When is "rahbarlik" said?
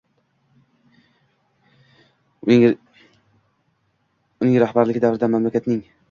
4.65-5.01